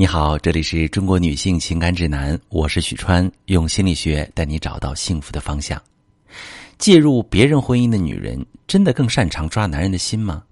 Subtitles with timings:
[0.00, 5.78] 你好，这里是中国女性情感指南，我是许川，用心理学带你找到幸福的方向。
[6.78, 10.42] 介入别人婚姻的女人，真的更擅长抓男人的心吗？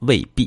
[0.00, 0.46] 未必。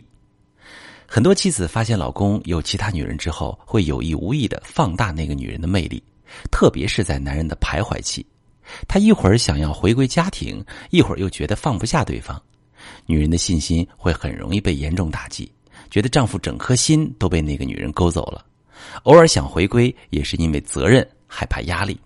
[1.08, 6.04] 很多妻子发现老公有其他女人之后，会有意无意的放大那个女人的魅力，
[6.52, 8.24] 特别是在男人的徘徊期，
[8.88, 12.40] 他一会儿想要回归家庭，一会儿又觉得放不下对方，
[13.08, 15.52] 女人的信心会很容易被严重打击，
[15.90, 18.46] 觉得丈夫整颗心都被那个女人勾走了。
[19.04, 22.00] 偶尔想回归，也是因为责任、害怕压力。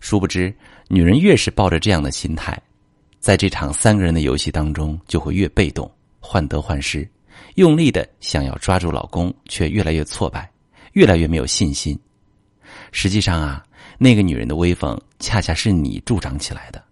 [0.00, 0.54] 殊不知，
[0.88, 2.60] 女人越是抱着这样的心态，
[3.18, 5.90] 在这场三个人的游戏当中，就会越被动、
[6.20, 7.08] 患得患失，
[7.56, 10.48] 用力的想要抓住老公，却越来越挫败，
[10.92, 11.98] 越来越没有信心。
[12.92, 13.64] 实际上啊，
[13.98, 16.82] 那个女人的威风，恰恰是你助长起来的。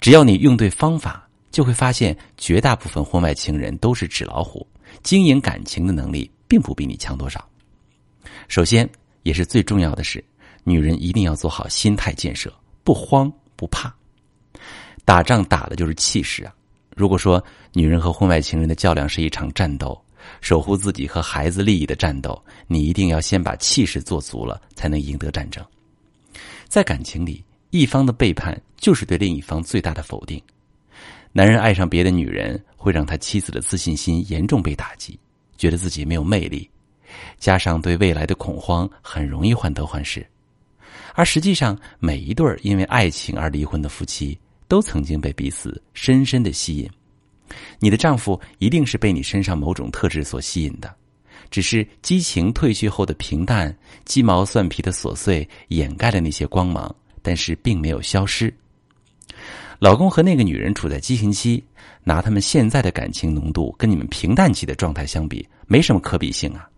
[0.00, 4.66] 只要你用对方法，就会发现，绝大部分婚外情人都是纸老虎，
[5.02, 7.44] 经营感情的能力并不比你强多少。
[8.48, 8.88] 首先，
[9.22, 10.22] 也是最重要的是，
[10.62, 13.94] 女人一定要做好心态建设，不慌不怕。
[15.04, 16.54] 打仗打的就是气势啊！
[16.96, 20.00] 如果说女人和婚外情人的较量是一场战斗，
[20.40, 25.62] 守护自己和孩子利益的战斗，你一定要先把气势做足了，才能赢得战争。
[26.68, 30.40] 在感情里，一方的背叛就是对另一方最大的否定。
[31.32, 35.18] 男人爱上别的女人，会让他妻子的自信心严重被打击，
[35.58, 36.70] 觉得自己没有魅力。
[37.38, 40.26] 加上对未来的恐慌，很容易患得患失。
[41.14, 46.90] 而实际上，每一对因为爱情而离婚的夫妻，都曾经被彼此深深的吸引。
[47.78, 50.92] 你的丈夫一定是被你身上某种特质所吸引的，
[51.50, 58.52] 只是激情褪去后的平淡、鸡毛蒜皮的琐碎掩盖了那些光芒，但是并没有消失。
[59.78, 61.62] 老公和那个女人处在激情期，
[62.02, 66.68] 拿他们现在的感情浓度跟你们平淡期的状态相比，没什么可比性啊。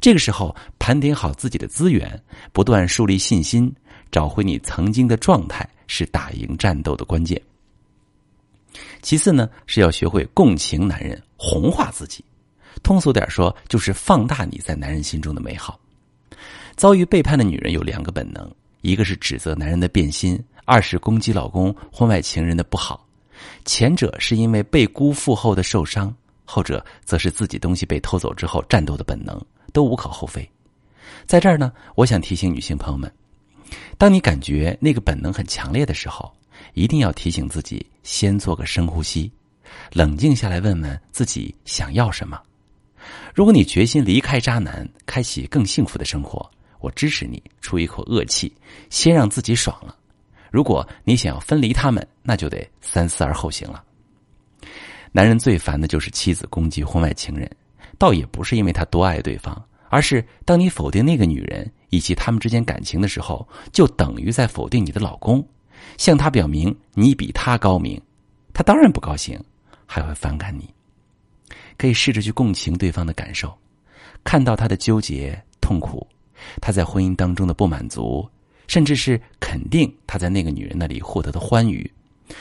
[0.00, 3.72] 这个时候，盘点好自己的资源，不断树立信心，
[4.10, 7.40] 找回你曾经的状态，是打赢战斗的关键。
[9.02, 12.24] 其次呢，是要学会共情男人，红化自己。
[12.82, 15.80] 通俗点说，就是放大你在男人心中的美好。
[16.76, 18.50] 遭遇背叛的女人有两个本能：
[18.82, 23.06] 一个是指责男人的变心，二是攻击老公婚外情人的不好。
[23.64, 26.14] 前者是因为被辜负后的受伤，
[26.44, 29.40] 后者则是自己东西被偷走之后战斗的本能。
[29.72, 30.48] 都无可厚非，
[31.26, 33.12] 在这儿呢，我想提醒女性朋友们：，
[33.98, 36.32] 当你感觉那个本能很强烈的时候，
[36.74, 39.30] 一定要提醒自己先做个深呼吸，
[39.92, 42.40] 冷静下来，问问自己想要什么。
[43.34, 46.50] 如果你决心离开渣男，开启更幸福的生活，
[46.80, 48.52] 我支持你出一口恶气，
[48.90, 49.94] 先让自己爽了。
[50.50, 53.84] 如果你想要分离他们，那就得三思而后行了。
[55.12, 57.50] 男人最烦的就是妻子攻击婚外情人。
[57.98, 65.46] 倒也不是因为他多爱对方，而是当你否定那个女人以及他们之间感情的时候，就等于在否定你的老公，
[65.96, 68.00] 向他表明你比他高明，
[68.52, 69.38] 他当然不高兴，
[69.86, 70.68] 还会反感你。
[71.78, 73.56] 可以试着去共情对方的感受，
[74.24, 76.06] 看到他的纠结、痛苦，
[76.60, 78.26] 他在婚姻当中的不满足，
[78.66, 81.88] 甚至是肯定他在那个女人那里获得的欢愉，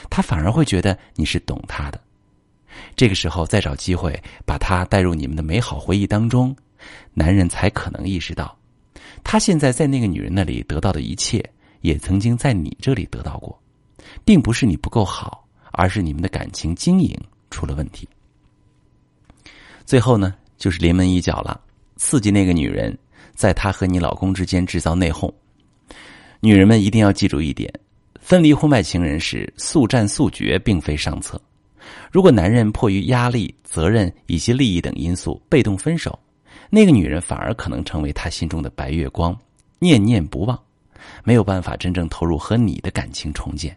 [0.09, 2.01] 他反而会觉得你是懂他的。
[2.95, 6.55] 这个时候再找机会把他带入你们的美好回忆当中，
[7.13, 8.57] 男人才可能意识到，
[9.23, 11.43] 他现在在那个女人那里得到的一切，
[11.81, 13.59] 也曾经在你这里得到过，
[14.23, 17.17] 并不是你不够好，而是你们的感情经营
[17.49, 18.07] 出了问题。
[19.85, 21.59] 最后呢，就是临门一脚了，
[21.95, 22.97] 刺激那个女人，
[23.33, 25.31] 在她和你老公之间制造内讧。
[26.39, 27.71] 女人们一定要记住一点：
[28.19, 31.41] 分离婚外情人时速战速决，并非上策。
[32.15, 36.17] 如果男人迫于压力、责任以及利益等因素被动分手，
[36.69, 39.37] 那个女人反而可能成为他心中的白月光，
[39.79, 40.57] 念念不忘，
[41.25, 43.69] 没有办法真正投入和你的感情重建；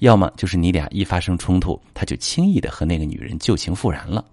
[0.00, 4.24] 要么就是你俩一发生冲突，他就轻易的和那个女人旧情复燃了。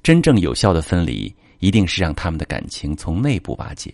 [0.00, 3.92] 真正有效的分离，一定是让他们的感情从内部瓦解，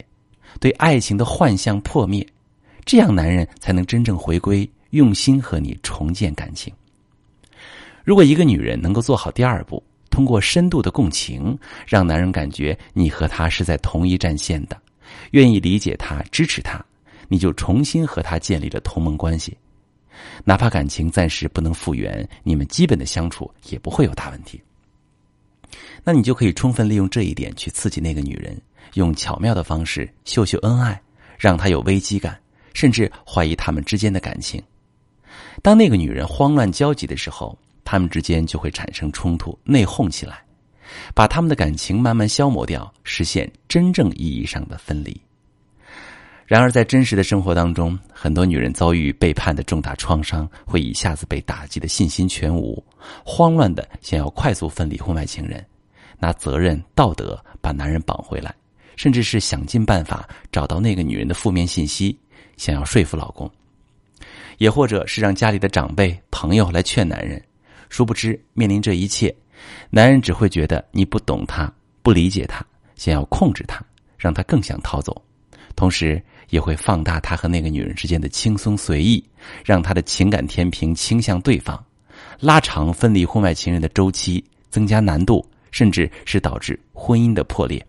[0.61, 2.29] 对爱情的幻象破灭，
[2.85, 6.71] 这样男人才能真正回归，用心和你重建感情。
[8.06, 11.58] 如果一个女人能够做好第二步，通过深度的共情，
[11.88, 14.81] 让男人感觉你和他是在同一战线的，
[15.32, 16.81] 愿意理解他、支持他，
[17.26, 19.56] 你就重新和他建立了同盟关系。
[20.44, 24.62] 哪怕感情暂时不能复原，你们基本的相处也不会有大问题。
[26.05, 28.56] 那你就可以充分利用这一点去刺激那个女人，
[28.94, 31.02] 用巧妙的方式秀秀恩爱，
[31.37, 32.38] 让她有危机感，
[32.73, 34.62] 甚至怀疑他们之间的感情。
[35.61, 40.43] 当那个女人慌乱焦急的时候，他们之间就会产生冲突、内讧起来。
[41.15, 45.21] 把他们的感情慢慢消磨掉，实现真正意义上的分离。
[46.47, 52.83] 然而，在真实的生活当中，很多女人遭遇背叛的重大创伤，会一下子被打击的信心全无，
[53.25, 55.65] 慌乱的想要快速分离婚外情人，
[56.21, 58.55] 拿责任、道德把男人绑回来，
[58.94, 62.17] 甚至是想尽办法找到那个女人的负面信息，
[62.56, 63.50] 想要说服老公，
[64.59, 67.43] 也或者是让家里的长辈、朋友来劝男人。
[67.88, 69.35] 殊不知，面临这一切，
[69.91, 71.73] 男人只会觉得你不懂他、
[72.03, 73.85] 不理解他，想要控制他，
[74.19, 75.21] 让他更想逃走，
[75.75, 79.23] 同时也会放大他和那个女人之间的轻松随意，
[79.65, 81.83] 让他的情感天平倾向对方，
[82.41, 87.85] 拉长分离婚外情人的周期，增加难度，甚至是导致婚姻的破裂。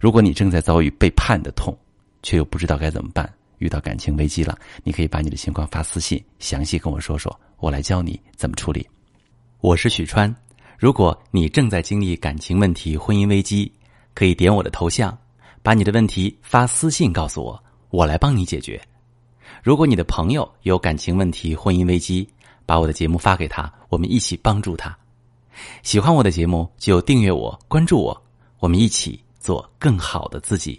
[0.00, 1.76] 如果你正在遭遇背叛的痛，
[2.22, 7.34] 却又不知道该怎么办，遇到感情危机了，你可以把你的情况发私信，详细跟我说说。
[7.58, 8.86] 我来教你怎么处理。
[9.60, 10.32] 我是许川，
[10.78, 13.72] 如果你正在经历感情问题、婚姻危机，
[14.12, 15.16] 可以点我的头像，
[15.62, 18.78] 把你的问题发私信告诉我，我来帮你解决。
[19.62, 22.28] 如果你的朋友有感情问题、婚姻危机，
[22.66, 24.96] 把我的节目发给他，我们一起帮助他。
[25.82, 28.22] 喜欢我的节目就订阅我、关注我，
[28.58, 30.78] 我们一起做更好的自己。